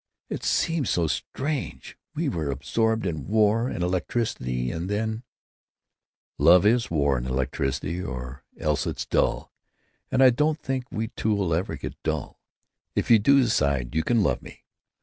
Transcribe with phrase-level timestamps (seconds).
[0.31, 1.95] "It seems so strange.
[2.15, 5.21] We were absorbed in war and electricity and then——"
[6.39, 9.51] "Love is war and electricity, or else it's dull,
[10.11, 14.23] and I don't think we two 'll ever get dull—if you do decide you can
[14.23, 14.65] love me.